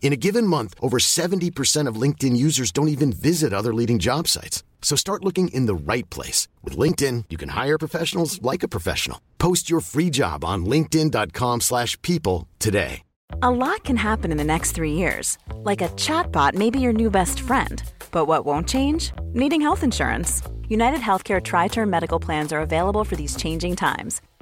[0.00, 4.26] In a given month, over 70% of LinkedIn users don't even visit other leading job
[4.26, 4.62] sites.
[4.80, 6.48] So start looking in the right place.
[6.64, 9.20] With LinkedIn, you can hire professionals like a professional.
[9.38, 13.02] Post your free job on linkedin.com slash people today.
[13.42, 15.36] A lot can happen in the next three years.
[15.56, 17.82] Like a chatbot may be your new best friend.
[18.10, 19.12] But what won't change?
[19.34, 20.42] Needing health insurance.
[20.68, 24.22] United Healthcare Tri-Term Medical Plans are available for these changing times.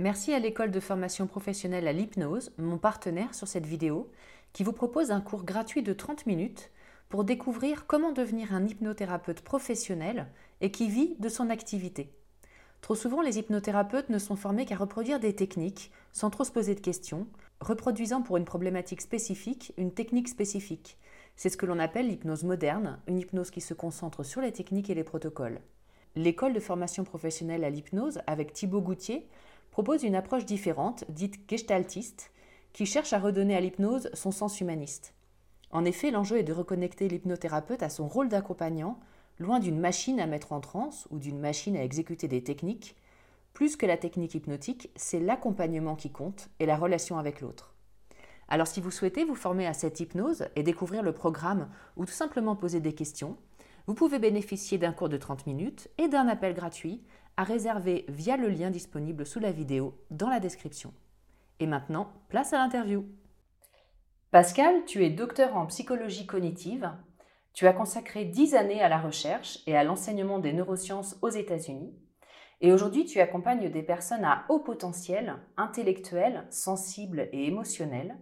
[0.00, 4.10] Merci à l'école de formation professionnelle à l'hypnose, mon partenaire sur cette vidéo,
[4.54, 6.70] qui vous propose un cours gratuit de 30 minutes
[7.10, 10.26] pour découvrir comment devenir un hypnothérapeute professionnel
[10.62, 12.14] et qui vit de son activité.
[12.80, 16.74] Trop souvent, les hypnothérapeutes ne sont formés qu'à reproduire des techniques sans trop se poser
[16.74, 17.26] de questions,
[17.60, 20.96] reproduisant pour une problématique spécifique une technique spécifique.
[21.36, 24.88] C'est ce que l'on appelle l'hypnose moderne, une hypnose qui se concentre sur les techniques
[24.88, 25.60] et les protocoles.
[26.16, 29.28] L'école de formation professionnelle à l'hypnose, avec Thibaut Goutier,
[29.70, 32.32] propose une approche différente, dite gestaltiste,
[32.72, 35.14] qui cherche à redonner à l'hypnose son sens humaniste.
[35.70, 38.98] En effet, l'enjeu est de reconnecter l'hypnothérapeute à son rôle d'accompagnant,
[39.38, 42.96] loin d'une machine à mettre en transe ou d'une machine à exécuter des techniques.
[43.52, 47.74] Plus que la technique hypnotique, c'est l'accompagnement qui compte et la relation avec l'autre.
[48.48, 52.12] Alors si vous souhaitez vous former à cette hypnose et découvrir le programme ou tout
[52.12, 53.36] simplement poser des questions,
[53.86, 57.02] vous pouvez bénéficier d'un cours de 30 minutes et d'un appel gratuit
[57.36, 60.92] à réserver via le lien disponible sous la vidéo dans la description.
[61.58, 63.06] Et maintenant, place à l'interview.
[64.30, 66.90] Pascal, tu es docteur en psychologie cognitive.
[67.52, 71.94] Tu as consacré 10 années à la recherche et à l'enseignement des neurosciences aux États-Unis.
[72.60, 78.18] Et aujourd'hui, tu accompagnes des personnes à haut potentiel, intellectuel, sensible et émotionnel.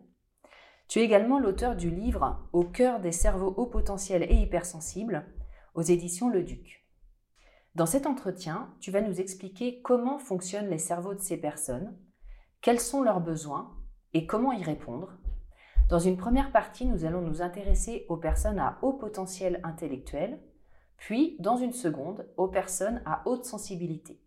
[0.89, 5.27] Tu es également l'auteur du livre Au cœur des cerveaux haut potentiel et hypersensibles
[5.75, 6.88] aux éditions Le Duc.
[7.79, 11.97] Dans cet entretien, tu vas nous expliquer comment fonctionnent les cerveaux de ces personnes,
[12.61, 13.73] quels sont leurs besoins
[14.15, 15.17] et comment y répondre.
[15.89, 20.41] Dans une première partie, nous allons nous intéresser aux personnes à haut potentiel intellectuel,
[20.97, 24.21] puis dans une seconde, aux personnes à haute sensibilité.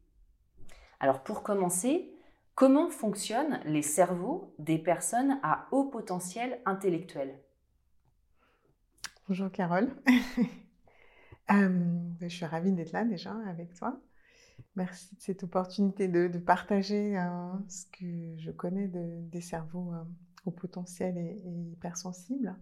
[1.01, 2.15] Alors pour commencer,
[2.55, 7.37] comment fonctionnent les cerveaux des personnes à haut potentiel intellectuel?
[9.27, 9.93] Bonjour Carole.
[11.51, 13.99] Euh, je suis ravie d'être là déjà avec toi.
[14.75, 20.03] Merci de cette opportunité de, partager euh, ce que je connais des cerveaux euh,
[20.45, 21.41] au potentiel et,
[21.73, 22.55] hypersensibles.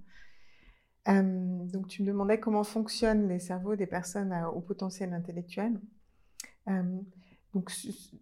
[1.05, 5.79] donc, tu me demandais comment fonctionnent les cerveaux des personnes au potentiel intellectuel.
[7.53, 7.71] donc,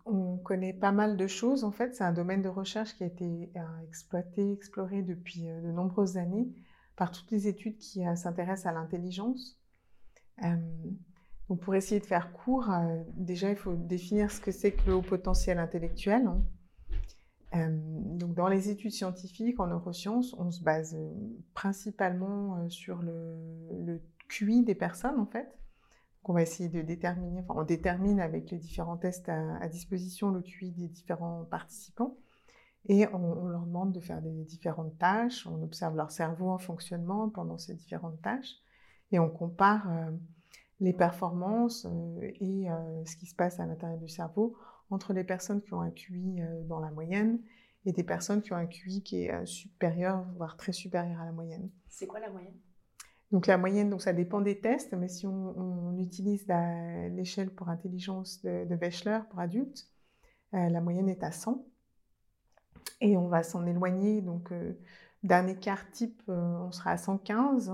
[0.05, 1.95] on connaît pas mal de choses en fait.
[1.95, 3.51] C'est un domaine de recherche qui a été
[3.87, 6.49] exploité, exploré depuis de nombreuses années
[6.95, 9.57] par toutes les études qui s'intéressent à l'intelligence.
[10.43, 10.55] Euh,
[11.49, 14.87] donc pour essayer de faire court, euh, déjà il faut définir ce que c'est que
[14.87, 16.27] le haut potentiel intellectuel.
[16.27, 16.41] Hein.
[17.55, 20.97] Euh, donc dans les études scientifiques en neurosciences, on se base
[21.53, 25.45] principalement sur le, QI des personnes en fait.
[25.45, 30.31] Donc on va essayer de déterminer, enfin on détermine avec les différents tests à, disposition
[30.31, 32.17] le QI des différents participants
[32.89, 35.47] et on, leur demande de faire des différentes tâches.
[35.47, 38.61] On observe leur cerveau en fonctionnement pendant ces différentes tâches
[39.11, 40.11] et on compare euh,
[40.79, 44.55] les performances euh, et euh, ce qui se passe à l'intérieur du cerveau
[44.89, 47.39] entre les personnes qui ont un QI dans la moyenne
[47.85, 51.33] et des personnes qui ont un QI qui est supérieur, voire très supérieur à la
[51.33, 51.69] moyenne.
[51.89, 52.55] C'est quoi la moyenne?
[53.33, 56.47] Donc la moyenne, donc ça dépend des tests, mais si on, utilise
[57.11, 59.89] l'échelle pour intelligence de, de, Wechsler pour adultes,
[60.53, 61.65] la moyenne est à 100.
[63.01, 64.21] Et on va s'en éloigner.
[64.21, 64.53] Donc,
[65.23, 67.73] d'un écart type, on sera à 115.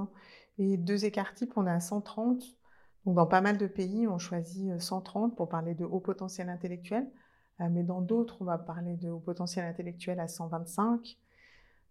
[0.58, 2.44] Et deux écarts types, on à 130.
[3.06, 7.10] Donc, dans pas mal de pays, on choisit 130 pour parler de haut potentiel intellectuel.
[7.60, 11.18] mais dans d'autres, on va parler de haut potentiel intellectuel à 125.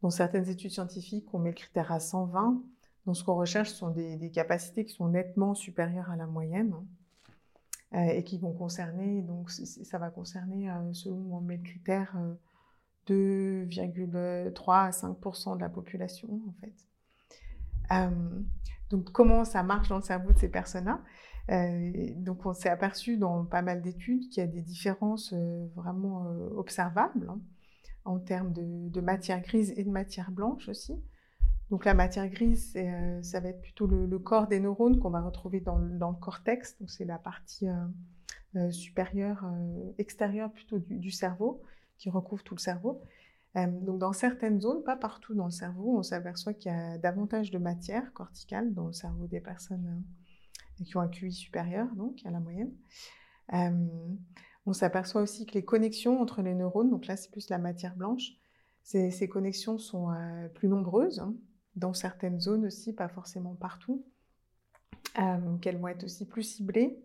[0.02, 2.62] Dans certaines études scientifiques, on met le critère à 120.
[3.06, 6.74] Donc, ce qu'on recherche sont des, capacités qui sont nettement supérieures à la moyenne
[7.94, 12.16] euh, et qui vont concerner, donc ça va concerner, euh, selon on met le critère,
[13.08, 16.91] 2,3 euh, à 5% de la population, en fait.
[18.90, 21.00] Donc, comment ça marche dans le cerveau de ces personnes-là?
[22.16, 25.34] Donc, on s'est aperçu dans pas mal d'études qu'il y a des différences
[25.74, 26.26] vraiment
[26.56, 27.40] observables hein,
[28.04, 30.94] en termes de, matière grise et de matière blanche aussi.
[31.70, 35.22] Donc la matière grise, euh, ça va être plutôt le, corps des neurones qu'on va
[35.22, 36.78] retrouver dans, le cortex.
[36.78, 37.74] Donc c'est la partie euh,
[38.56, 39.50] euh, supérieure,
[39.96, 41.62] extérieure plutôt du, cerveau,
[41.96, 43.00] qui recouvre tout le cerveau.
[43.54, 47.50] Donc dans certaines zones, pas partout dans le cerveau, on s'aperçoit qu'il y a davantage
[47.50, 50.02] de matière corticale dans le cerveau des personnes
[50.84, 52.72] qui ont un QI supérieur, donc à la moyenne.
[53.52, 57.94] on s'aperçoit aussi que les connexions entre les neurones, donc là c'est plus la matière
[57.94, 58.32] blanche,
[58.82, 60.08] ces, connexions sont
[60.54, 61.20] plus nombreuses.
[61.20, 61.34] Hein
[61.76, 64.04] dans certaines zones aussi, pas forcément partout,
[65.18, 67.02] euh, qu'elles vont être aussi plus ciblées.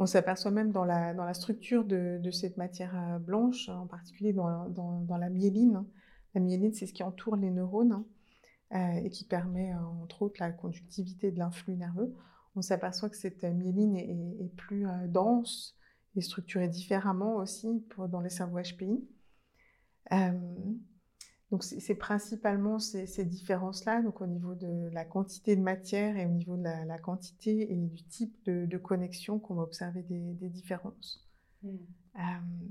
[0.00, 5.28] On s'aperçoit même dans la, structure de, cette matière euh, blanche, en particulier dans, la
[5.28, 5.84] myéline.
[6.34, 8.02] La myéline, c'est ce qui entoure les neurones
[8.72, 12.14] euh, et qui permet, entre autres, la conductivité de l'influx nerveux.
[12.56, 15.76] On s'aperçoit que cette myéline est, plus dense
[16.16, 19.06] et structurée différemment aussi dans les cerveaux HPI.
[21.50, 26.30] Donc c'est principalement ces, différences-là, donc au niveau de la quantité de matière et au
[26.30, 31.28] niveau de la, quantité et du type de, connexion qu'on va observer des, différences.
[31.62, 31.68] Mmh.
[32.16, 32.20] Euh,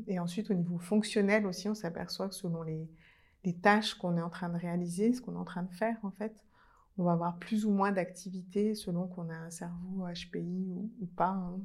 [0.08, 2.90] et ensuite au niveau fonctionnel aussi, on s'aperçoit que selon les,
[3.62, 6.12] tâches qu'on est en train de réaliser, ce qu'on est en train de faire en
[6.12, 6.42] fait,
[6.98, 11.32] on va avoir plus ou moins d'activité selon qu'on a un cerveau HPI ou, pas.
[11.32, 11.60] Hein.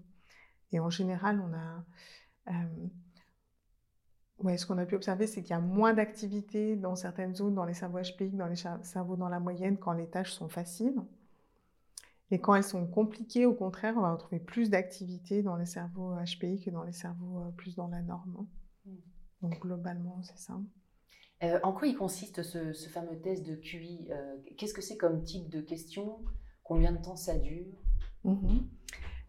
[0.73, 1.85] Et en général, on a
[2.49, 2.87] euh,
[4.39, 7.55] Ouais, ce qu'on a pu observer, c'est qu'il y a moins d'activité dans certaines zones,
[7.55, 11.01] dans les cerveaux HPI, dans les cerveaux dans la moyenne, quand les tâches sont faciles.
[12.31, 16.15] Et quand elles sont compliquées, au contraire, on va retrouver plus d'activité dans les cerveaux
[16.17, 18.47] HPI que dans les cerveaux euh, plus dans la norme.
[18.87, 18.91] Mmh.
[19.43, 20.59] Donc globalement, c'est ça.
[21.43, 25.23] Euh, en quoi il consiste ce, fameux test de QI euh, Qu'est-ce que c'est comme
[25.23, 26.25] type de question?
[26.63, 27.67] Combien de temps ça dure?
[28.25, 28.59] Mmh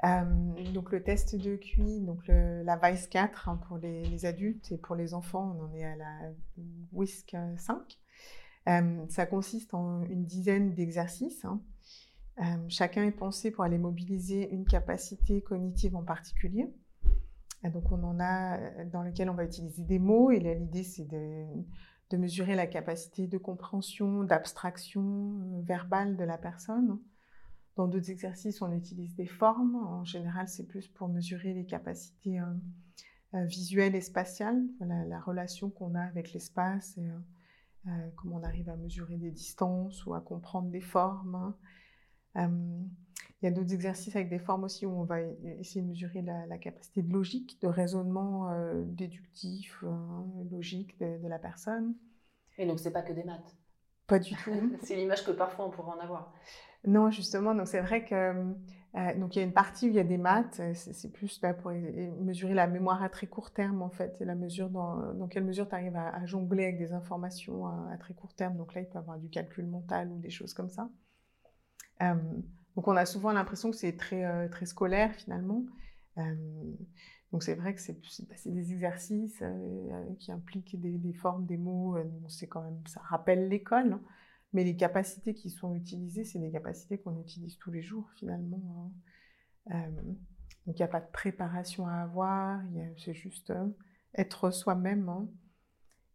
[0.03, 4.77] euh, donc le test de QI, donc la VICE 4 hein, pour les, adultes et
[4.77, 6.19] pour les enfants, on en est à la
[6.92, 7.97] WISC 5.
[8.68, 11.45] Euh, ça consiste en une dizaine d'exercices.
[11.45, 11.62] Hein.
[12.39, 16.74] Euh, chacun est pensé pour aller mobiliser une capacité cognitive en particulier.
[17.63, 21.45] donc on en a dans lequel on va utiliser des mots et l'idée c'est de,
[22.09, 27.00] de, mesurer la capacité de compréhension, d'abstraction verbale de la personne.
[27.75, 29.75] Dans d'autres exercices, on utilise des formes.
[29.75, 32.45] En général, c'est plus pour mesurer les capacités euh,
[33.33, 37.10] euh, visuelles et spatiales, la relation qu'on a avec l'espace et
[37.88, 41.54] euh, comment on arrive à mesurer des distances ou à comprendre des formes.
[42.36, 45.22] Il y a d'autres exercices avec des formes aussi où on va
[45.60, 48.50] essayer de mesurer la, capacité de logique, de raisonnement
[48.86, 49.83] déductif,
[50.51, 51.95] logique de, de, la personne.
[52.57, 53.56] Et donc, c'est pas que des maths
[54.07, 54.51] Pas du tout.
[54.81, 56.34] c'est l'image que parfois on pourrait en avoir.
[56.88, 58.54] Non, justement, c'est vrai que
[58.96, 61.12] euh, donc il y a une partie où il y a des maths, euh, c'est
[61.12, 64.70] plus là pour mesurer la mémoire à très court terme en fait, c'est la mesure
[64.70, 68.56] dans, dans, quelle mesure tu arrives à, jongler avec des informations à, très court terme.
[68.56, 70.89] Donc là, il peut y avoir du calcul mental ou des choses comme ça.
[72.01, 72.13] Euh,
[72.75, 75.65] donc on a souvent l'impression que c'est très, très scolaire finalement.
[77.32, 79.44] donc c'est vrai que c'est bah, des exercices
[80.20, 81.98] qui impliquent des, des, formes, des mots.
[82.30, 83.94] c'est quand même, ça rappelle l'école.
[83.94, 84.01] Hein.
[84.53, 88.91] Mais les capacités qui sont utilisées, c'est des capacités qu'on utilise tous les jours finalement.
[89.69, 89.75] Hein.
[89.75, 90.01] Euh,
[90.65, 92.61] donc il n'y a pas de préparation à avoir,
[92.97, 93.67] c'est juste euh,
[94.15, 95.27] être soi-même hein,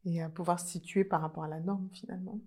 [0.05, 2.41] et pouvoir se situer par rapport à la norme finalement.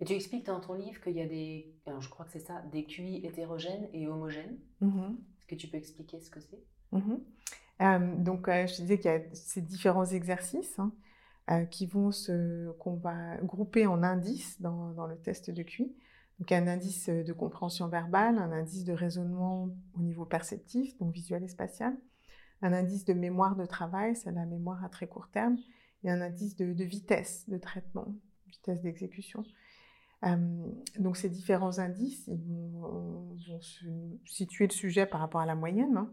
[0.00, 2.60] Et tu expliques dans ton livre qu'il y a des, je crois que c'est ça,
[2.72, 4.58] des QI hétérogènes et homogènes.
[4.80, 6.62] Mmh Est-ce que tu peux expliquer ce que c'est?
[6.92, 7.16] Mmh
[7.82, 10.78] euh, Donc je disais qu'il y a ces différents exercices.
[10.78, 10.92] Hein.
[11.48, 15.94] Euh, qui vont se, qu'on va grouper en indices dans, dans, le test de QI.
[16.40, 21.44] Donc un indice de compréhension verbale, un indice de raisonnement au niveau perceptif, donc visuel
[21.44, 21.96] et spatial,
[22.62, 25.56] un indice de mémoire de travail, c'est la mémoire à très court terme,
[26.02, 28.12] et un indice de, vitesse de traitement,
[28.48, 29.44] vitesse d'exécution.
[30.24, 30.66] Euh,
[30.98, 33.36] donc ces différents indices, ils vont, vont,
[34.24, 35.96] situer le sujet par rapport à la moyenne.
[35.96, 36.12] Hein.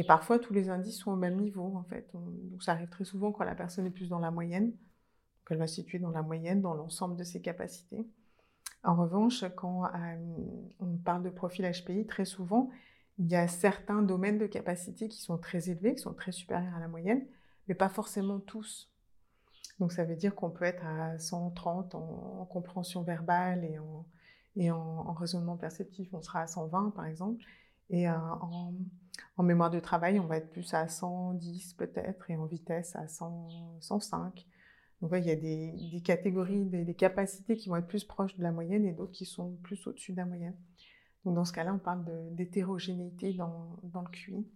[0.00, 2.10] Et parfois, tous les indices sont au même niveau, en fait.
[2.14, 4.72] donc, ça arrive très souvent quand la personne est plus dans la moyenne.
[5.50, 8.08] elle va se situer dans la moyenne, dans l'ensemble de ses capacités.
[8.82, 9.82] En revanche, quand
[10.78, 12.70] on parle de profil HPI, très souvent,
[13.18, 16.74] il y a certains domaines de capacité qui sont très élevés, qui sont très supérieurs
[16.74, 17.26] à la moyenne,
[17.68, 18.90] mais pas forcément tous.
[19.80, 23.66] Donc ça veut dire qu'on peut être à 130 en, compréhension verbale
[24.56, 27.44] et en, raisonnement perceptif, on sera à 120 par exemple.
[27.90, 28.12] Et euh,
[29.36, 33.08] en, mémoire de travail, on va être plus à 110 peut-être, et en vitesse à
[33.08, 34.46] 105.
[35.00, 38.52] Donc il y a des, catégories, des, capacités qui vont être plus proches de la
[38.52, 40.56] moyenne et d'autres qui sont plus au-dessus de la moyenne.
[41.24, 44.46] Donc dans ce cas-là, on parle d'hétérogénéité dans, dans, le QI.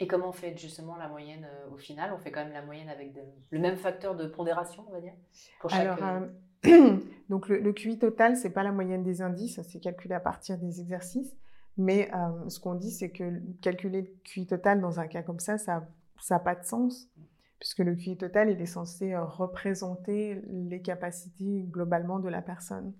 [0.00, 2.12] Et comment on fait justement la moyenne euh, au final?
[2.12, 3.14] On fait quand même la moyenne avec
[3.50, 5.14] le même facteur de pondération, on va dire
[5.60, 5.80] pour chaque...
[5.80, 6.26] Alors,
[6.66, 6.96] euh,
[7.28, 10.80] donc le, QI total, c'est pas la moyenne des indices, c'est calculé à partir des
[10.80, 11.36] exercices.
[11.76, 15.40] Mais euh, ce qu'on dit, c'est que calculer le QI total dans un cas comme
[15.40, 15.86] ça, ça
[16.30, 17.08] n'a pas de sens,
[17.58, 22.94] puisque le QI total, il est censé représenter les capacités globalement de la personne.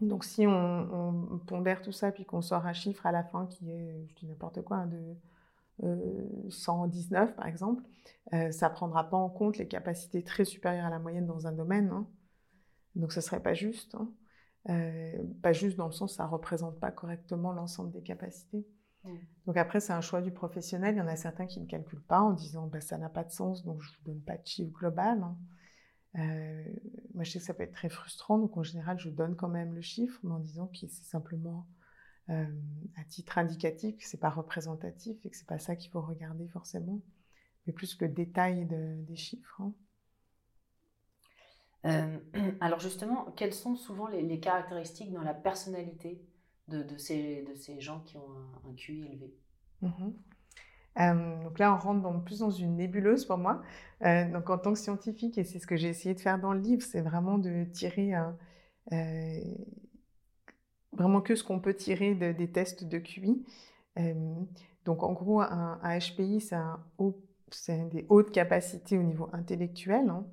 [0.00, 3.70] Donc si on, pondère tout ça, puis qu'on sort un chiffre à la fin qui
[3.70, 5.16] est, n'importe quoi, hein, de
[6.50, 7.82] 119 euh, par exemple,
[8.32, 11.46] euh, ça ne prendra pas en compte les capacités très supérieures à la moyenne dans
[11.46, 11.90] un domaine.
[11.90, 12.06] Hein.
[12.94, 13.94] Donc ce ne serait pas juste.
[13.94, 14.10] Hein.
[14.68, 18.66] Euh, pas juste dans le sens ça ne représente pas correctement l'ensemble des capacités.
[19.04, 19.10] Mmh.
[19.46, 20.96] Donc après, c'est un choix du professionnel.
[20.96, 23.24] Il y en a certains qui ne calculent pas en disant bah, ça n'a pas
[23.24, 25.24] de sens, donc je ne vous donne pas de chiffre global.
[26.18, 26.64] Euh,
[27.14, 29.48] moi, je sais que ça peut être très frustrant, donc en général, je donne quand
[29.48, 31.66] même le chiffre, mais en disant que c'est simplement
[32.30, 32.46] euh,
[32.96, 36.48] à titre indicatif, que c'est pas représentatif et que c'est pas ça qu'il faut regarder
[36.48, 37.00] forcément,
[37.66, 39.60] mais plus le détail des chiffres.
[39.60, 39.72] Hein.
[41.86, 42.18] Euh,
[42.60, 46.20] alors justement, quelles sont souvent les, caractéristiques dans la personnalité
[46.68, 47.46] de, ces,
[47.78, 48.28] gens qui ont
[48.68, 49.34] un, QI élevé?
[49.82, 50.10] Mmh
[50.98, 53.60] euh, donc là, on rentre plus dans une nébuleuse pour moi.
[54.02, 56.54] Euh, donc en tant que scientifique, et c'est ce que j'ai essayé de faire dans
[56.54, 58.14] le livre, c'est vraiment de tirer
[58.92, 59.40] euh,
[60.92, 63.44] vraiment que ce qu'on peut tirer des tests de QI.
[64.86, 66.40] donc en gros, un, HPI,
[67.50, 70.08] c'est des hautes capacités au niveau intellectuel.
[70.08, 70.24] Hein.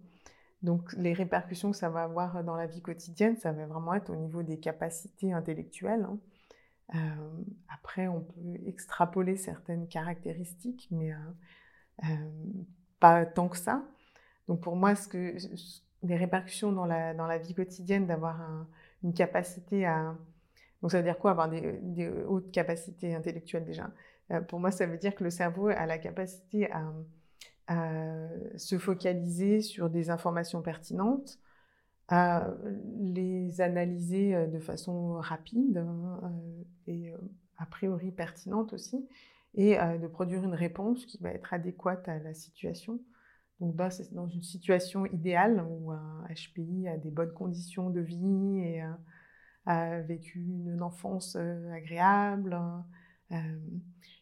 [0.64, 4.10] Donc les répercussions que ça va avoir dans la vie quotidienne, ça va vraiment être
[4.10, 6.08] au niveau des capacités intellectuelles.
[6.10, 6.18] Hein.
[6.96, 11.18] Euh, après, on peut extrapoler certaines caractéristiques, mais euh,
[12.06, 12.08] euh,
[13.02, 13.84] pas tant que ça.
[14.48, 15.36] Donc pour moi, ce que,
[16.02, 18.68] les répercussions dans la, dans la vie quotidienne d'avoir
[19.04, 20.16] une capacité à...
[20.82, 23.90] Donc ça veut dire quoi avoir des, hautes capacités intellectuelles déjà?
[24.48, 26.92] Pour moi, ça veut dire que le cerveau a la capacité à,
[27.68, 28.28] à
[28.58, 31.40] se focaliser sur des informations pertinentes,
[32.08, 32.48] à
[33.00, 37.18] les analyser euh, de façon rapide hein, euh, et euh,
[37.58, 39.08] a priori pertinente aussi,
[39.56, 43.00] et de produire une réponse qui va être adéquate à la situation.
[43.60, 48.02] Donc là, c'est dans une situation idéale où un HPI a des bonnes conditions de
[48.02, 48.82] vie et
[49.68, 52.60] a vécu une enfance agréable,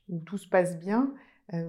[0.10, 1.14] où tout se passe bien,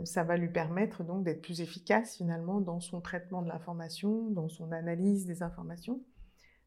[0.05, 4.49] ça va lui permettre donc d'être plus efficace finalement dans son traitement de l'information, dans
[4.49, 6.01] son analyse des informations.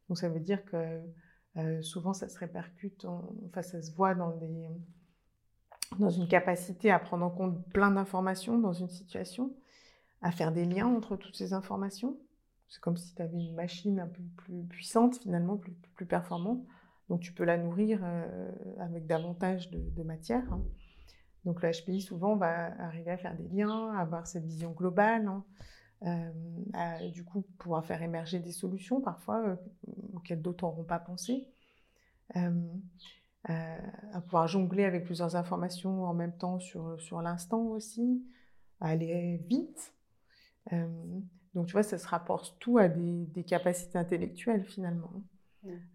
[0.08, 1.02] Donc ça veut dire que
[1.80, 3.06] souvent ça se répercute,
[3.46, 4.38] enfin ça se voit dans,
[6.10, 9.54] une capacité à prendre en compte plein d'informations dans une situation,
[10.20, 12.18] à faire des liens entre toutes ces informations.
[12.68, 16.62] C'est comme si tu avais une machine un peu plus puissante finalement, plus, performante.
[17.08, 18.04] Donc tu peux la nourrir
[18.78, 20.52] avec davantage de, matière.
[20.52, 20.60] Hein.
[21.46, 25.28] Donc le HPI, souvent, va arriver à faire des liens, à avoir cette vision globale,
[25.28, 25.44] hein,
[26.04, 26.30] euh,
[26.74, 29.56] à du coup pouvoir faire émerger des solutions parfois euh,
[30.12, 31.46] auxquelles d'autres n'auront pas pensé,
[32.34, 32.50] euh,
[33.44, 38.26] à pouvoir jongler avec plusieurs informations en même temps sur, sur l'instant aussi,
[38.80, 39.94] à aller vite.
[41.54, 45.12] donc tu vois, ça se rapporte tout à des, des capacités intellectuelles finalement.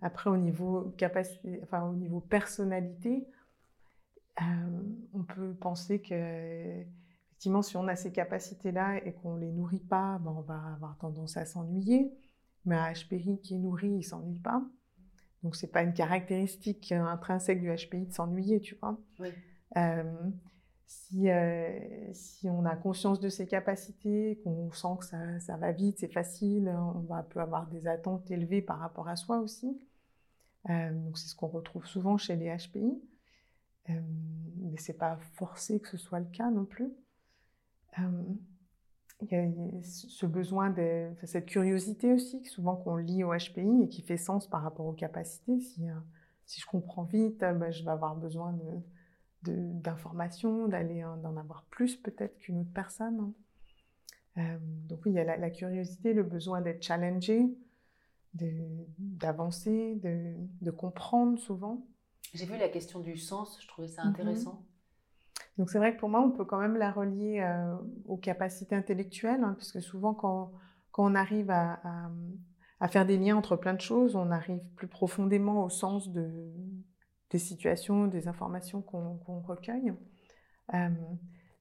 [0.02, 3.28] Après, au niveau, capacité, enfin, au niveau personnalité,
[4.40, 4.44] euh,
[5.14, 6.82] on peut penser que
[7.32, 10.62] effectivement, si on a ces capacités-là et qu'on ne les nourrit pas, ben, on va
[10.74, 12.14] avoir tendance à s'ennuyer.
[12.66, 14.64] Mais un HPI qui est nourri, il ne s'ennuie pas.
[15.44, 19.00] Donc, ce n'est pas une caractéristique intrinsèque du HPI de s'ennuyer, tu vois.
[19.78, 20.04] Euh,
[20.86, 25.72] si, euh, si, on a conscience de ses capacités, qu'on sent que ça, ça va
[25.72, 29.80] vite, c'est facile, on va, peut avoir des attentes élevées par rapport à soi aussi.
[30.70, 33.02] donc, c'est ce qu'on retrouve souvent chez les HPI
[33.88, 36.92] mais c'est pas forcé que ce soit le cas non plus.
[37.98, 39.48] il y a
[39.84, 44.48] ce besoin de cette curiosité aussi, souvent qu'on lit au HPI et qui fait sens
[44.48, 45.60] par rapport aux capacités.
[45.60, 45.94] Si, euh,
[46.48, 48.58] je comprends vite, ben, je vais avoir besoin
[49.44, 53.34] d'informations, d'aller d'en avoir plus peut-être qu'une autre personne.
[54.36, 57.50] donc oui, il y a la, la curiosité, le besoin d'être challengé,
[58.34, 61.86] d'avancer, de, de, comprendre souvent.
[62.34, 64.10] J'ai vu la question du sens, je trouvais ça mhm.
[64.10, 64.66] intéressant.
[65.58, 68.76] Donc c'est vrai que pour moi, on peut quand même la relier euh, aux capacités
[68.76, 70.52] intellectuelles, hein, puisque souvent quand,
[70.92, 71.80] quand on arrive à,
[72.80, 76.32] à, faire des liens entre plein de choses, on arrive plus profondément au sens de,
[77.32, 79.94] des situations, des informations qu'on recueille.
[80.74, 80.90] Euh,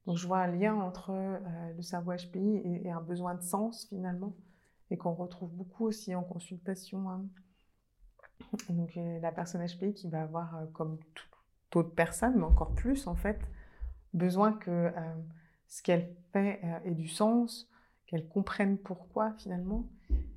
[0.06, 1.38] donc je vois un lien entre euh,
[1.76, 4.34] le cerveau HPI et, et, un besoin de sens finalement
[4.90, 7.10] et qu'on retrouve beaucoup aussi en consultation.
[7.10, 7.26] Hein.
[8.68, 11.28] Donc euh, la personne HPI qui va avoir, euh, comme toute
[11.76, 13.40] autre personne, mais encore plus en fait,
[14.12, 15.14] besoin que euh,
[15.68, 17.68] ce qu'elle fait ait du sens,
[18.06, 19.88] qu'elle comprenne pourquoi finalement.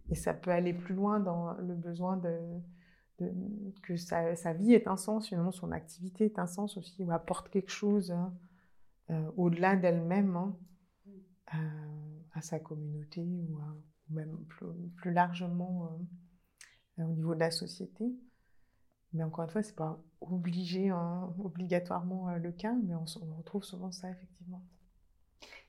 [0.09, 2.39] Et ça peut aller plus loin dans le besoin de,
[3.81, 7.49] que sa, vie ait un sens, finalement son activité ait un sens aussi, ou apporte
[7.49, 8.33] quelque chose hein,
[9.37, 10.55] au-delà d'elle-même hein,
[12.33, 13.57] à sa communauté ou
[14.09, 14.37] même
[14.97, 15.97] plus, largement
[16.97, 18.05] au niveau de la société.
[19.13, 23.35] Mais encore une fois, ce n'est pas obligé, hein, obligatoirement euh, le cas, mais on,
[23.37, 24.63] retrouve souvent ça effectivement.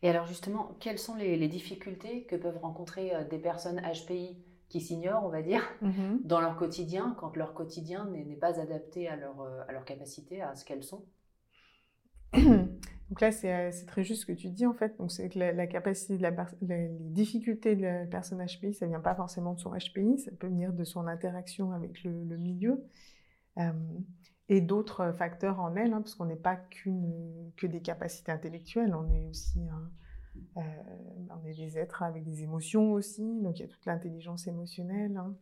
[0.03, 4.39] Et alors justement, quelles sont les, difficultés que peuvent rencontrer euh, des personnes HPI
[4.69, 6.23] qui s'ignorent, on va dire, mm-hmm.
[6.25, 10.55] dans leur quotidien, quand leur quotidien n'est pas adapté à leur, à leur capacité, à
[10.55, 11.05] ce qu'elles sont?
[13.15, 14.99] Donc là, euh, c'est très juste ce que tu dis en fait.
[14.99, 16.19] Donc c'est que la, capacité,
[16.63, 20.49] les difficultés de la personne HPI, ça vient pas forcément de son HPI, ça peut
[20.49, 22.85] venir de son interaction avec le, milieu
[23.59, 23.71] euh,
[24.49, 28.93] et d'autres facteurs en elle, hein, parce qu'on n'est pas qu'une que des capacités intellectuelles,
[28.97, 29.61] on est aussi
[30.57, 30.61] euh,
[31.31, 33.23] on est des êtres avec des émotions aussi.
[33.43, 35.37] Donc il y a toute l'intelligence émotionnelle, hein.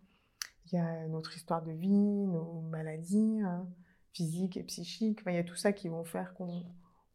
[0.67, 3.67] il y a notre histoire de vie, nos maladies hein,
[4.13, 5.21] physiques et psychiques.
[5.27, 6.63] il y a tout ça qui vont faire qu'on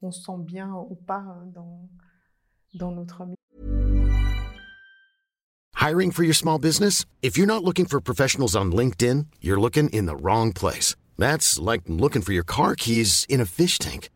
[0.02, 1.90] on se sent bien ou pas euh, dans,
[2.76, 3.36] dans notre vie.
[5.76, 7.06] Hiring for your small business?
[7.22, 10.96] If you're not looking for professionals on LinkedIn, you're looking in the wrong place.
[11.18, 14.10] That's like looking for your car keys in a fish tank.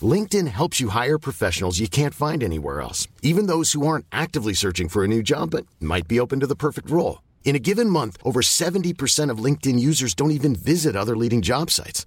[0.00, 4.54] LinkedIn helps you hire professionals you can't find anywhere else, even those who aren't actively
[4.54, 7.22] searching for a new job but might be open to the perfect role.
[7.44, 11.70] In a given month, over 70% of LinkedIn users don't even visit other leading job
[11.70, 12.06] sites.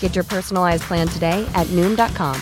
[0.00, 2.40] Get your personalized plan today at noom.com.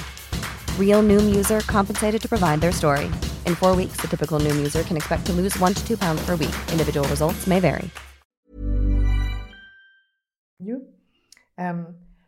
[0.78, 3.06] Real noom user compensated to provide their story.
[3.46, 6.24] In four weeks, the typical noom user can expect to lose one to two pounds
[6.24, 6.54] per week.
[6.70, 7.90] Individual results may vary.
[11.60, 11.84] Euh,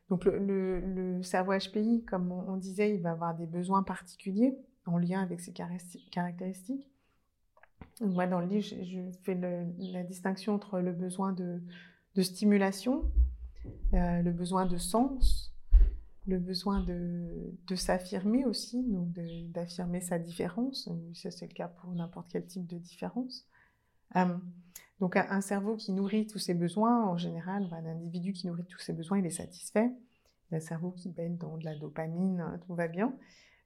[0.08, 3.82] donc, le, le, le, cerveau HPI, comme on, on, disait, il va avoir des besoins
[3.82, 6.88] particuliers en lien avec ses caractéristiques.
[8.00, 11.60] Moi, dans le livre, je, je fais le, la distinction entre le besoin de,
[12.14, 13.10] de stimulation
[13.94, 15.54] euh, le besoin de sens,
[16.26, 19.12] le besoin de, de s'affirmer aussi, donc
[19.52, 20.88] d'affirmer sa différence.
[21.14, 23.46] Ça, c'est le cas pour n'importe quel type de différence.
[24.16, 24.36] Euh,
[25.00, 28.80] donc, un, cerveau qui nourrit tous ses besoins, en général, un individu qui nourrit tous
[28.80, 29.90] ses besoins, il est satisfait.
[30.52, 33.14] Un cerveau qui baigne dans de la dopamine, hein, tout va bien.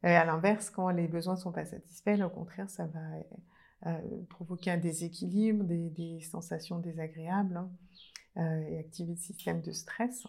[0.03, 3.01] Et à l'inverse, quand les besoins ne sont pas satisfaits, au contraire, ça va
[3.87, 7.57] euh, provoquer un déséquilibre, des, des sensations désagréables.
[7.57, 7.71] Hein.
[8.37, 10.25] Euh, et activer le système de stress.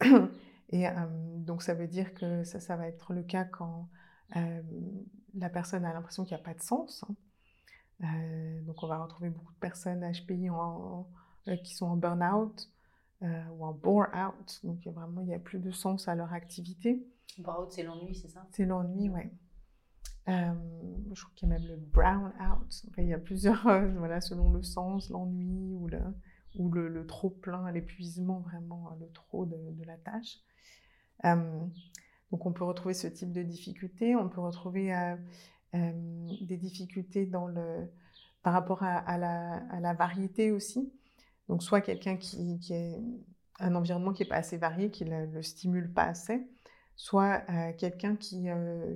[0.00, 0.30] Hein.
[0.70, 0.92] Et euh,
[1.36, 3.88] donc ça veut dire que ça, ça va être le cas quand
[4.34, 4.62] euh,
[5.34, 7.04] la personne a l'impression qu'il n'y a pas de sens.
[7.08, 8.60] Hein.
[8.66, 11.08] donc on va retrouver beaucoup de personnes HPI en,
[11.62, 12.68] qui sont en burn-out
[13.22, 14.60] ou en bore-out.
[14.64, 17.06] Donc vraiment, il n'y a plus de sens à leur activité.
[17.38, 18.46] Bore-out, c'est l'ennui, c'est ça?
[18.50, 19.22] C'est l'ennui, oui.
[20.26, 22.84] je crois qu'il y a même le brown-out.
[22.98, 23.62] il y a plusieurs,
[23.96, 26.00] voilà, selon le sens, l'ennui ou le,
[26.58, 30.38] ou le, trop plein, l'épuisement vraiment, le trop de, la tâche.
[31.24, 31.64] Euh,
[32.30, 35.16] donc on peut retrouver ce type de difficultés, on peut retrouver euh,
[35.74, 35.92] euh,
[36.42, 37.88] des difficultés dans le,
[38.42, 40.92] par rapport à, la, variété aussi.
[41.48, 43.00] Donc soit quelqu'un qui, est
[43.60, 46.46] un environnement qui n'est pas assez varié, qui ne le, stimule pas assez,
[46.96, 47.38] soit
[47.78, 48.48] quelqu'un qui,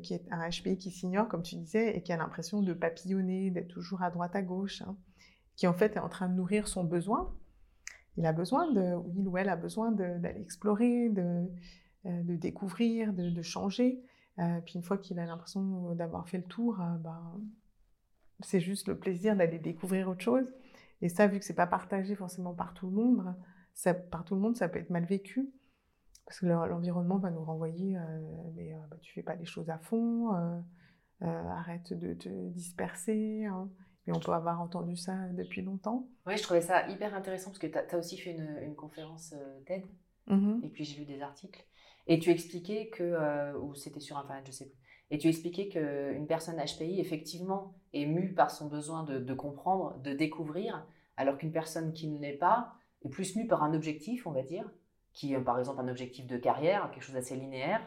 [0.02, 3.50] qui, est un HPI qui s'ignore, comme tu disais, et qui a l'impression de papillonner,
[3.52, 4.96] d'être toujours à droite à gauche, hein,
[5.54, 7.32] qui en fait est en train de nourrir son besoin,
[8.16, 11.48] il a besoin de, il ou elle a besoin d'aller explorer, de,
[12.06, 14.02] euh, de découvrir, de, changer.
[14.38, 17.40] Euh, puis une fois qu'il a l'impression d'avoir fait le tour, euh, ben,
[18.40, 20.52] c'est juste le plaisir d'aller découvrir autre chose.
[21.00, 23.34] Et ça, vu que c'est pas partagé forcément par tout le monde,
[23.74, 25.50] ça, par tout le monde, ça peut être mal vécu.
[26.26, 27.98] Parce que l'environnement va nous renvoyer,
[28.54, 30.30] mais bah, tu fais pas les choses à fond,
[31.20, 33.44] arrête de te disperser.
[33.44, 33.68] Hein.
[34.06, 36.08] Et on peut avoir entendu ça depuis longtemps.
[36.26, 39.34] Oui, je trouvais ça hyper intéressant parce que tu as, aussi fait une, une conférence
[39.66, 39.84] TED.
[40.26, 41.64] Mmh et puis j'ai lu des articles.
[42.06, 44.78] Et tu expliquais que, ou c'était sur Internet, je sais plus,
[45.12, 50.14] et tu expliquais qu'une personne HPI, effectivement, est mue par son besoin de, comprendre, de
[50.14, 50.86] découvrir,
[51.18, 52.72] alors qu'une personne qui ne l'est pas
[53.04, 54.64] est plus mue par un objectif, on va dire,
[55.12, 57.86] qui est par exemple un objectif de carrière, quelque chose d'assez linéaire,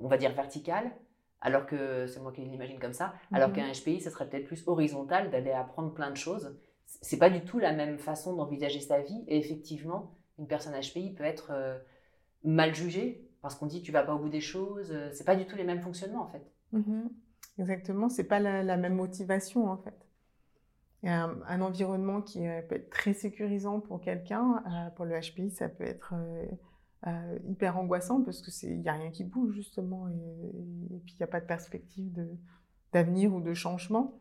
[0.00, 0.90] on va dire vertical,
[1.46, 3.54] alors que c'est moi qui l'imagine comme ça, alors mhm.
[3.54, 6.58] qu'un HPI, ce serait peut-être plus horizontal, d'aller apprendre plein de choses.
[6.86, 11.14] C'est pas du tout la même façon d'envisager sa vie, et effectivement, une personne HPI
[11.14, 11.78] peut être euh,
[12.42, 14.90] mal jugée parce qu'on dit tu vas pas au bout des choses.
[14.90, 16.50] Euh, c'est pas du tout les mêmes fonctionnements en fait.
[16.72, 17.06] Mmh
[17.60, 19.94] Exactement, c'est pas la, même motivation en fait.
[21.04, 24.62] Un, environnement qui peut être très sécurisant pour quelqu'un.
[24.66, 26.44] Euh, pour le HPI, ça peut être euh,
[27.06, 31.14] euh, hyper angoissant parce que c'est il y a rien qui bouge justement et, puis
[31.14, 32.12] il n'y a pas de perspective
[32.92, 34.18] d'avenir ou de changement.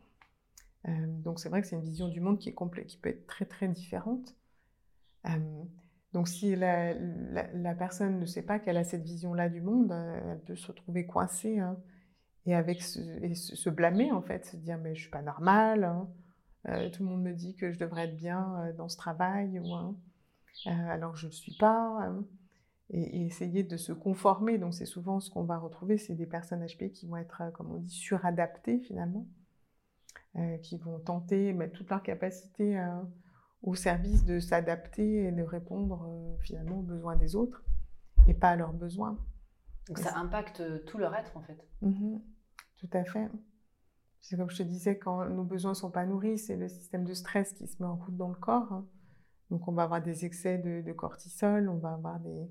[0.86, 3.26] donc c'est vrai que c'est une vision du monde qui est complète, qui peut être
[3.26, 4.36] très très différente.
[6.14, 10.42] donc si la, la, personne ne sait pas qu'elle a cette vision-là du monde, elle
[10.42, 11.60] peut se retrouver coincée.
[11.60, 11.78] Hein
[12.46, 16.08] et avec se, blâmer en fait, se dire mais je suis pas normale, hein.
[16.70, 19.60] euh, tout le monde me dit que je devrais être bien euh, dans ce travail
[19.60, 19.96] ou hein,
[20.68, 22.14] euh, alors je ne suis pas
[22.90, 24.58] et, essayer de se conformer.
[24.58, 27.72] Donc c'est souvent ce qu'on va retrouver, c'est des personnes HP qui vont être comme
[27.72, 29.28] on dit suradaptées finalement,
[30.62, 32.82] qui vont tenter mettre toute leur capacité
[33.62, 37.64] au service de s'adapter et de répondre finalement aux besoins des autres
[38.28, 39.18] et pas à leurs besoins.
[39.88, 41.68] Donc ça impacte tout leur être en fait.
[41.82, 42.18] Mmh
[42.78, 43.30] tout à fait.
[44.22, 47.06] C'est comme je te disais, quand nos besoins ne sont pas nourris, c'est le système
[47.06, 48.72] de stress qui se met en route dans le corps.
[48.74, 48.88] Hein.
[49.52, 52.50] Donc on va avoir des excès de, cortisol, on va avoir des,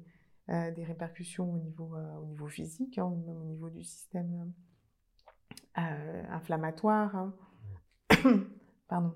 [0.51, 4.53] euh, des répercussions au niveau, euh, au niveau physique, hein, même au niveau du système
[5.79, 7.17] euh, inflammatoire.
[7.17, 7.35] Hein.
[8.89, 9.15] Pardon.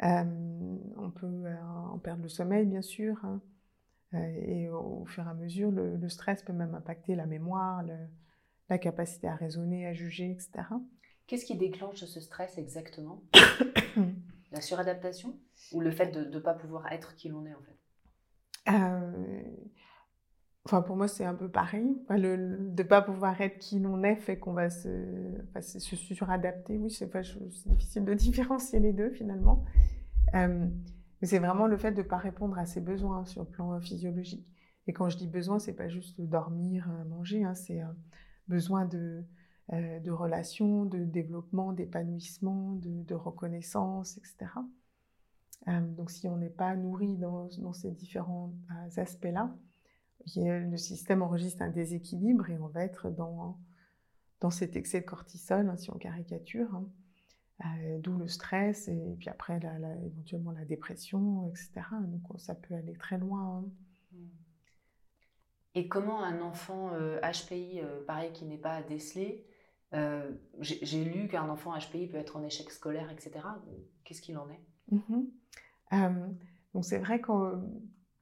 [0.00, 3.20] on peut en perdre le sommeil, bien sûr.
[4.12, 7.96] et au, fur et à mesure, le, le, stress peut même impacter la mémoire, le,
[8.68, 10.62] la capacité à raisonner, à juger, etc.
[11.26, 13.22] Qu'est-ce qui déclenche ce stress exactement?
[14.52, 15.38] La suradaptation?
[15.72, 17.78] Ou le fait de ne pas pouvoir être qui l'on est en fait?
[20.64, 21.96] Enfin, pour moi, c'est un peu pareil.
[22.08, 24.88] le, de ne pas pouvoir être qui l'on est fait qu'on va se,
[25.60, 26.78] se suradapter.
[26.78, 27.10] Oui, c'est
[27.66, 29.64] difficile de différencier les deux finalement.
[30.34, 30.66] Euh,
[31.20, 33.80] mais c'est vraiment le fait de ne pas répondre à ses besoins sur le plan
[33.80, 34.46] physiologique.
[34.86, 37.80] Et quand je dis besoin, c'est pas juste dormir, manger, hein, c'est
[38.48, 39.24] besoin de,
[39.72, 44.50] euh, de relations, de développement, d'épanouissement, de, reconnaissance, etc.
[45.68, 49.54] Euh, donc si on n'est pas nourri dans, dans ces différents euh, aspects-là,
[50.36, 53.58] le système enregistre un déséquilibre et on va être dans,
[54.40, 57.76] dans cet excès de cortisol, hein, si on caricature, hein.
[58.00, 59.60] d'où le stress et puis après
[60.04, 61.86] éventuellement la dépression, etc.
[62.02, 63.64] Donc ça peut aller très loin.
[63.64, 64.18] Hein.
[65.74, 69.46] Et comment un enfant HPI, euh, euh, pareil, qui n'est pas décelé,
[69.94, 70.30] euh,
[70.60, 73.40] j'ai lu qu'un enfant HPI peut être en échec scolaire, etc.
[74.04, 74.60] Qu'est-ce qu'il en est?
[74.90, 75.22] Mmh
[76.74, 77.20] Donc c'est vrai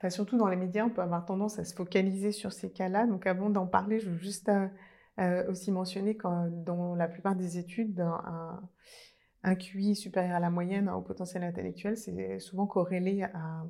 [0.08, 3.06] surtout dans les médias, on peut avoir tendance à se focaliser sur ces cas-là.
[3.06, 4.50] Donc avant d'en parler, je veux juste
[5.48, 8.00] aussi mentionner que dans la plupart des études,
[9.42, 13.66] un, QI supérieur à la moyenne au potentiel intellectuel, c'est souvent corrélé à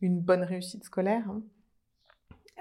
[0.00, 1.28] une bonne réussite scolaire.
[1.28, 1.42] Hein.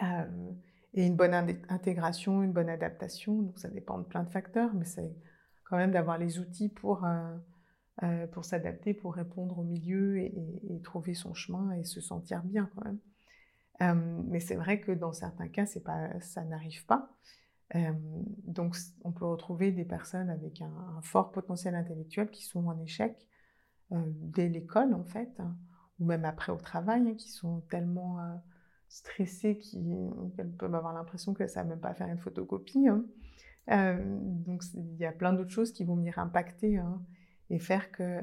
[0.02, 0.52] Euh,
[0.96, 1.34] et une bonne
[1.70, 3.42] intégration, une bonne adaptation.
[3.42, 5.16] Donc ça dépend de plein de facteurs, mais c'est
[5.66, 7.36] quand même d'avoir les outils pour, euh,
[8.04, 12.70] euh, pour s'adapter, pour répondre au milieu et, trouver son chemin et se sentir bien
[12.76, 13.00] quand même.
[13.80, 17.10] Mais c'est vrai que dans certains cas, pas, ça n'arrive pas.
[18.46, 23.28] donc on peut retrouver des personnes avec un, fort potentiel intellectuel qui sont en échec
[23.92, 25.56] dès l'école en fait, hein,
[26.00, 28.20] ou même après au travail, hein, qui sont tellement
[28.88, 32.88] stressées qu'elles peuvent avoir l'impression que ça ne va même pas faire une photocopie.
[32.88, 33.06] Hein.
[33.68, 36.82] Donc il y a plein d'autres choses qui vont venir impacter
[37.50, 38.22] et faire que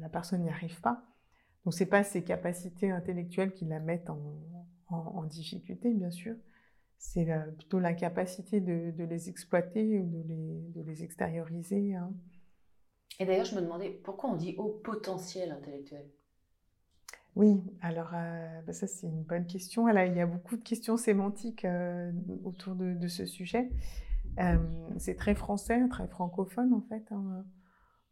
[0.00, 1.04] la personne n'y arrive pas.
[1.64, 6.34] Donc c'est pas ses capacités intellectuelles qui la mettent en, difficulté, bien sûr.
[6.98, 11.94] C'est plutôt l'incapacité de, de, les exploiter ou de les, de les extérioriser.
[11.94, 12.12] Hein.
[13.18, 16.04] Et d'ailleurs, je me demandais pourquoi on dit haut potentiel intellectuel?
[17.34, 19.88] Oui, alors euh, bah, ça c'est une bonne question.
[19.88, 22.12] il y a beaucoup de questions sémantiques euh,
[22.44, 23.70] autour de, ce sujet.
[24.38, 24.56] Euh,
[24.98, 27.04] c'est très français, très francophone en fait.
[27.10, 27.44] Hein.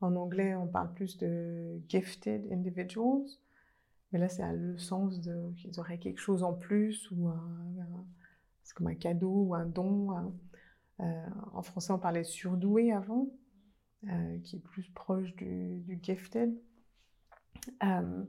[0.01, 3.27] En anglais, on parle plus de gifted individuals.
[4.13, 5.21] Mais là, c'est le sens
[5.57, 7.31] qu'ils auraient quelque chose en plus ou
[8.63, 10.33] c'est comme un cadeau ou un don.
[11.01, 13.29] Euh, en français, on parlait surdoué avant,
[14.09, 16.55] euh, qui est plus proche du, du gifted.
[17.83, 18.25] Euh,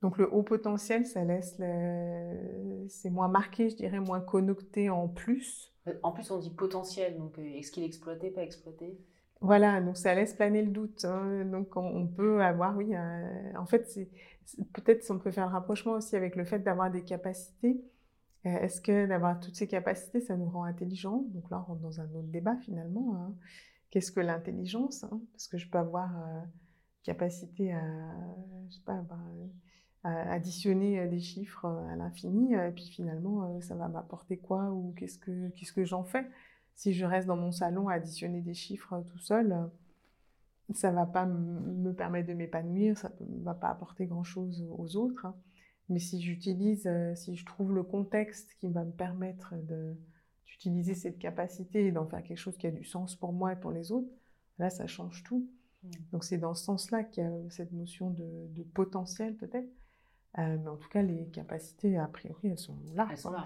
[0.00, 1.60] donc le haut potentiel, ça laisse
[2.88, 5.72] c'est moins marqué, je dirais, moins connoté en plus.
[6.02, 8.98] En plus, on dit potentiel, donc est-ce qu'il est exploité, pas exploité?
[9.42, 11.04] Voilà, donc ça laisse planer le doute.
[11.04, 11.44] Hein.
[11.46, 12.94] Donc on, peut avoir, oui,
[13.56, 13.98] en fait,
[14.72, 17.82] peut-être on peut faire le rapprochement aussi avec le fait d'avoir des capacités.
[18.44, 21.24] Est-ce que d'avoir toutes ces capacités, ça nous rend intelligents?
[21.28, 23.16] Donc là, on rentre dans un autre débat finalement.
[23.16, 23.34] Hein.
[23.90, 25.20] Qu'est-ce que l'intelligence hein?
[25.32, 26.10] Parce que je peux avoir
[27.02, 27.80] capacité à,
[30.04, 35.18] à additionner des chiffres à l'infini, et puis finalement, ça va m'apporter quoi ou qu'est-ce
[35.18, 36.26] que, qu'est-ce que j'en fais?
[36.74, 39.70] Si je reste dans mon salon à additionner des chiffres tout seul,
[40.74, 45.26] ça va pas me permettre de m'épanouir, ça ne va pas apporter grand-chose aux autres.
[45.26, 45.34] Hein.
[45.88, 49.54] Mais si j'utilise, si je trouve le contexte qui va me permettre
[50.46, 53.56] d'utiliser cette capacité et d'en faire quelque chose qui a du sens pour moi et
[53.56, 54.08] pour les autres,
[54.58, 55.48] là, ça change tout.
[55.82, 55.90] Mmh.
[56.12, 59.68] Donc c'est dans ce sens-là qu'il y a cette notion de, potentiel peut-être.
[60.38, 63.06] Euh, mais en tout cas, les capacités, a priori, elles sont là.
[63.10, 63.44] Elles sont là.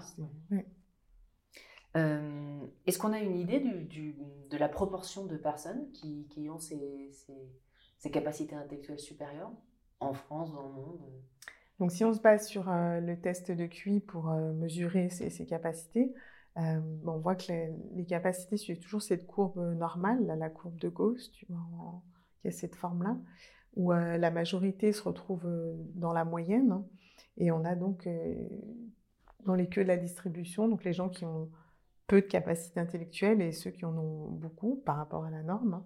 [1.95, 7.11] Euh, est-ce qu'on a une idée de la proportion de personnes qui, ont ces,
[8.11, 9.51] capacités intellectuelles supérieures
[9.99, 10.99] en France, dans le monde?
[11.79, 16.13] Donc si on se base sur euh, le test de QI pour mesurer ces, capacités,
[16.55, 17.51] on voit que
[17.95, 21.47] les, capacités suivent toujours cette courbe normale, la courbe de Gauss, qui
[22.47, 23.17] a cette forme-là,
[23.77, 26.71] où euh, la majorité se retrouve euh, dans la moyenne.
[26.71, 26.85] Hein,
[27.37, 28.35] et on a donc euh,
[29.45, 31.49] dans les queues de la distribution, donc les gens qui ont
[32.07, 35.83] peu de capacité intellectuelle et ceux qui en ont beaucoup par rapport à la norme.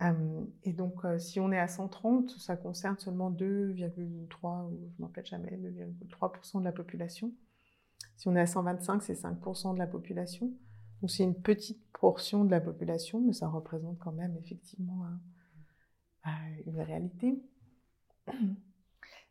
[0.00, 0.16] Hein.
[0.62, 5.56] et donc, si on est à 130, ça concerne seulement 2,3, ou je m'en jamais,
[5.56, 7.32] 2,3% de la population.
[8.16, 10.52] Si on est à 125, c'est 5% de la population.
[11.00, 15.20] Donc, c'est une petite portion de la population, mais ça représente quand même effectivement un,
[16.66, 17.42] une réalité.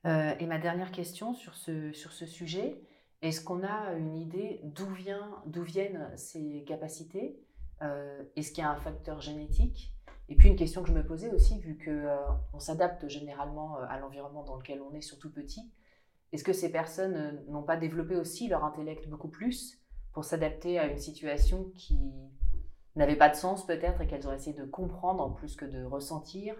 [0.05, 2.79] Euh, et ma dernière question sur ce, sur ce sujet,
[3.27, 7.39] est-ce qu'on a une idée d'où vient, viennent ces capacités
[7.81, 9.93] euh, Est-ce qu'il y a un facteur génétique?
[10.29, 12.17] Et puis une question que je me posais aussi, vu qu'on euh,
[12.53, 15.71] on s'adapte généralement à l'environnement dans lequel on est, surtout petit,
[16.31, 19.79] est-ce que ces personnes n'ont pas développé aussi leur intellect beaucoup plus
[20.13, 21.99] pour s'adapter à une situation qui
[22.95, 25.83] n'avait pas de sens peut-être et qu'elles auraient essayé de comprendre en plus que de
[25.83, 26.55] ressentir?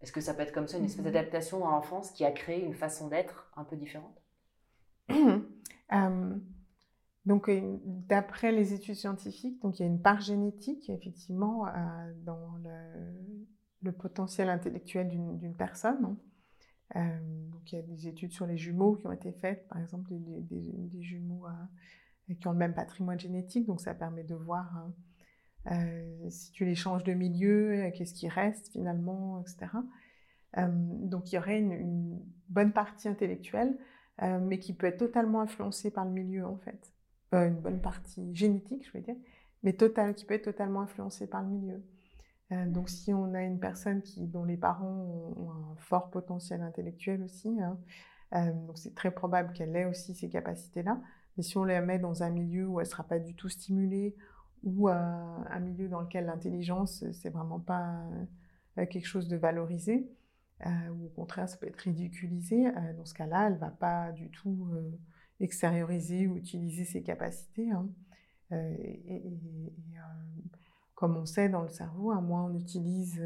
[0.00, 1.12] Est-ce que ça peut être comme ça, une espèce mhm.
[1.12, 4.22] d'adaptation dans l'enfance qui a créé une façon d'être un peu différente?
[5.94, 6.36] euh,
[7.24, 11.70] Donc, euh, d'après les études scientifiques, donc il y a une part génétique, effectivement, euh,
[12.24, 12.56] dans
[13.82, 16.16] le, potentiel intellectuel d'une personne.
[16.94, 17.20] Hein.
[17.52, 20.10] donc, il y a des études sur les jumeaux qui ont été faites, par exemple,
[20.10, 21.44] des, jumeaux
[22.40, 24.94] qui ont le même patrimoine génétique, donc ça permet de voir hein,
[25.72, 29.72] euh, si tu les changes de milieu, euh, qu'est-ce qui reste finalement, etc.
[30.58, 33.76] Euh, donc il y aurait une, bonne partie intellectuelle,
[34.20, 36.92] mais qui peut être totalement influencée par le milieu en fait.
[37.32, 39.16] une bonne partie génétique, je veux dire,
[39.62, 41.82] mais total, qui peut être totalement influencée par le milieu.
[42.66, 47.22] donc si on a une personne qui, dont les parents ont un fort potentiel intellectuel
[47.22, 47.76] aussi, hein,
[48.66, 51.00] donc c'est très probable qu'elle ait aussi ces capacités-là.
[51.36, 53.48] Mais si on la met dans un milieu où elle ne sera pas du tout
[53.48, 54.14] stimulée,
[54.64, 58.00] ou un milieu dans lequel l'intelligence, c'est vraiment pas
[58.78, 60.08] euh, quelque chose de valorisé,
[60.66, 64.12] euh, ou au contraire, ça peut être ridiculisé, euh, dans ce cas-là, elle va pas
[64.12, 64.68] du tout
[65.40, 67.70] extérioriser ou utiliser ses capacités.
[67.70, 67.88] Hein.
[68.50, 69.22] et,
[70.94, 73.20] comme on sait dans le cerveau, à hein, moins on utilise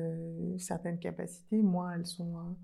[0.58, 2.56] certaines capacités, moins elles sont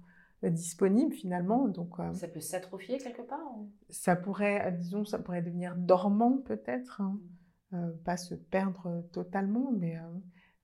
[0.43, 1.69] disponibles finalement.
[1.69, 3.55] Donc, ça peut s'atrophier quelque part
[3.91, 7.03] Ça pourrait, disons, ça pourrait devenir dormant peut-être.
[7.03, 7.19] Hein.
[7.21, 7.29] Mmh.
[7.75, 10.03] Euh, pas se perdre totalement, mais euh,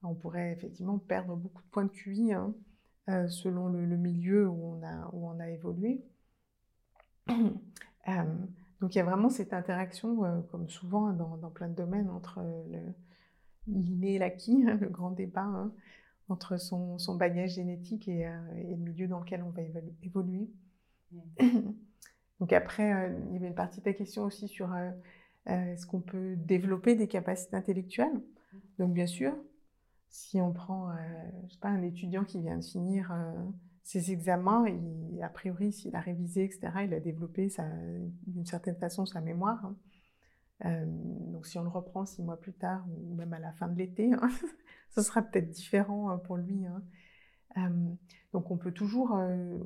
[0.02, 2.54] on pourrait effectivement perdre beaucoup de points de QI hein,
[3.10, 6.02] euh, selon le, milieu où on a, où on a évolué.
[7.28, 12.42] donc il y a vraiment cette interaction, comme souvent dans, dans, plein de domaines, entre
[13.66, 15.72] l'inné et l'acquis, hein, le grand débat hein,
[16.28, 19.62] entre son, son, bagage génétique et, et, le milieu dans lequel on va
[20.02, 20.48] évoluer.
[22.40, 24.72] donc après, il y avait une partie de ta question aussi sur
[25.48, 28.20] euh, est-ce qu'on peut développer des capacités intellectuelles?
[28.78, 29.34] Donc bien sûr,
[30.10, 30.94] si on prend, euh,
[31.46, 33.32] je sais pas, un étudiant qui vient de finir euh,
[33.84, 34.66] ses examens,
[35.22, 37.48] a priori, s'il a révisé, etc., il a développé
[38.26, 39.64] d'une certaine façon sa mémoire.
[39.64, 40.86] Hein.
[41.32, 43.78] donc si on le reprend six mois plus tard ou même à la fin de
[43.78, 44.28] l'été, hein,
[44.90, 46.66] ce sera peut-être différent pour lui.
[46.66, 47.72] Hein.
[48.32, 49.18] donc on peut toujours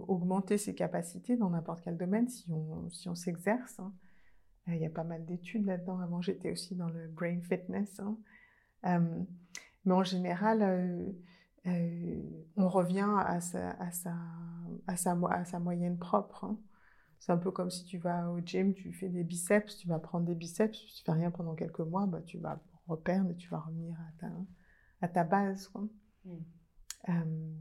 [0.09, 3.81] augmenter ses capacités dans n'importe quel domaine si on, si on s'exerce.
[4.69, 5.99] Il y a pas mal d'études là-dedans.
[5.99, 8.01] Avant, j'étais aussi dans le brain fitness.
[9.85, 9.91] Hein.
[9.91, 11.15] mais en général,
[11.65, 14.15] on revient à sa, à sa,
[14.87, 16.45] à sa, à sa moyenne propre.
[16.45, 16.59] Hein.
[17.19, 19.99] C'est un peu comme si tu vas au gym, tu fais des biceps, tu vas
[19.99, 23.49] prendre des biceps, tu fais rien pendant quelques mois, bah, tu vas reperdre et tu
[23.49, 24.33] vas revenir à ta,
[25.01, 25.73] à ta base.
[26.25, 26.35] Mmh.
[27.09, 27.13] Euh,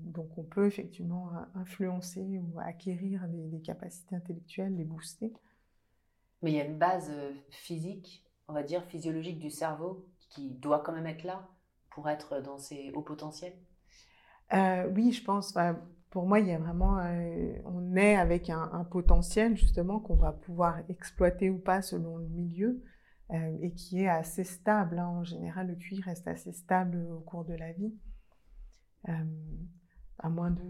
[0.04, 5.32] donc on peut effectivement influencer ou acquérir des, capacités intellectuelles, les booster.
[6.42, 7.12] Mais il y a une base
[7.50, 11.48] physique, on va dire physiologique du cerveau qui doit quand même être là
[11.94, 13.54] pour être dans ses hauts potentiels?
[14.54, 15.58] Euh, Oui, je pense
[16.10, 20.32] pour moi, il y a vraiment, euh, on est avec un, potentiel justement qu'on va
[20.32, 22.84] pouvoir exploiter ou pas selon le milieu
[23.32, 25.00] euh, et qui est assez stable.
[25.00, 25.08] Hein.
[25.08, 27.96] En général, le QI reste assez stable au cours de la vie,
[29.06, 30.62] à moins de,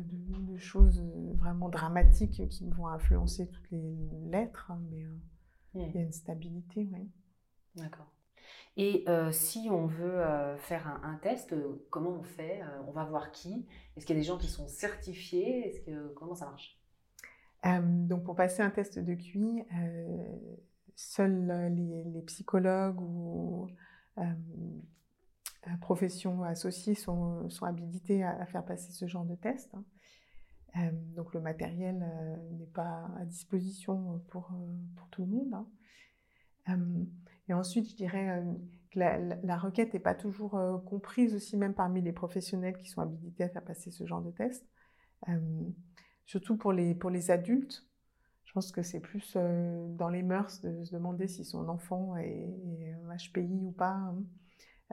[0.57, 1.03] choses
[1.35, 3.95] vraiment dramatiques qui vont influencer toutes les
[4.27, 5.05] lettres, hein, mais
[5.75, 7.11] il y a une stabilité, oui.
[7.75, 8.12] D'accord.
[8.75, 13.05] Et euh, si on veut euh, faire un, test, euh, comment on fait On va
[13.05, 15.85] voir qui Est-ce qu'il y a des gens qui sont certifiés?
[16.15, 16.79] Comment ça marche?
[17.81, 19.63] Donc pour passer un test de QI,
[20.95, 23.69] seuls les, psychologues ou
[25.79, 29.73] professions associées sont, habilités à, faire passer ce genre de test.
[30.75, 30.91] Hein.
[31.15, 32.05] donc le matériel
[32.51, 34.51] n'est pas à disposition pour,
[34.97, 35.53] pour tout le monde.
[35.53, 35.67] Hein.
[37.49, 38.53] Et ensuite, je dirais euh,
[38.91, 43.01] que la, requête n'est pas toujours euh, comprise aussi, même parmi les professionnels qui sont
[43.01, 44.65] habilités à faire passer ce genre de test.
[45.29, 45.39] Euh,
[46.25, 47.85] surtout pour les, pour les adultes,
[48.45, 52.53] je pense que c'est plus dans les mœurs de se demander si son enfant est,
[53.17, 53.95] HPI ou pas.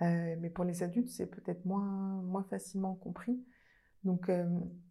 [0.00, 0.36] Hein.
[0.40, 3.44] mais pour les adultes, c'est peut-être moins, moins facilement compris.
[4.04, 4.30] Donc,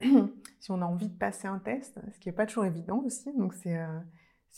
[0.59, 3.33] si on a envie de passer un test, ce qui n'est pas toujours évident aussi,
[3.35, 3.79] donc c'est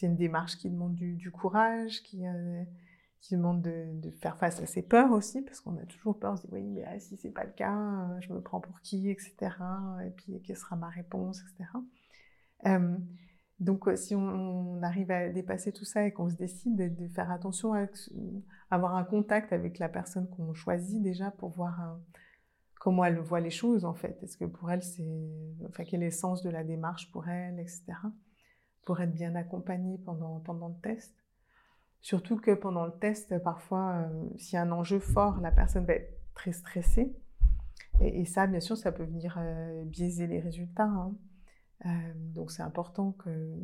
[0.01, 2.25] une démarche qui demande du, du courage, qui,
[3.21, 6.37] qui demande de, faire face à ses peurs aussi, parce qu'on a toujours peur, on
[6.37, 8.81] se dit oui, mais ah, si c'est pas le cas, euh, je me prends pour
[8.81, 9.35] qui, etc.
[10.05, 11.69] Et puis quelle sera ma réponse, etc.
[12.65, 12.97] Euh,
[13.59, 17.29] donc euh, si on, arrive à dépasser tout ça et qu'on se décide de, faire
[17.29, 17.85] attention à
[18.71, 21.99] avoir un contact avec la personne qu'on choisit déjà pour voir
[22.79, 24.17] comment elle voit les choses en fait.
[24.23, 25.29] Est-ce que pour elle c'est,
[25.69, 27.83] enfin quel est le sens de la démarche pour elle, etc.
[28.83, 31.20] Pour être bien accompagnée pendant pendant le test.
[32.01, 35.85] Surtout que pendant le test, parfois, euh, s'il y a un enjeu fort, la personne
[35.85, 37.15] va être très stressée.
[37.99, 40.85] Et, ça, bien sûr, ça peut venir euh, biaiser les résultats.
[40.85, 41.15] Hein.
[41.85, 43.55] Euh, donc c'est important que,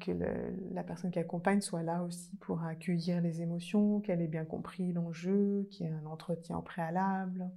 [0.00, 0.12] que
[0.72, 4.92] la personne qui accompagne soit là aussi pour accueillir les émotions, qu'elle ait bien compris
[4.92, 7.50] l'enjeu, qu'il y ait un entretien préalable.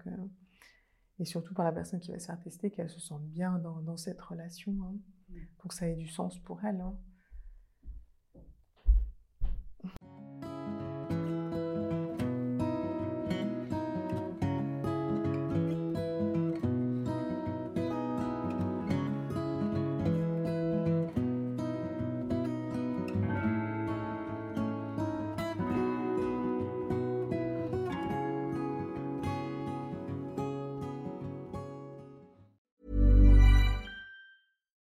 [1.19, 3.97] Et surtout par la personne qui va se faire tester, qu'elle se sente bien dans,
[3.97, 4.95] cette relation, hein,
[5.57, 6.79] pour que ça ait du sens pour elle.
[6.79, 6.95] Hein.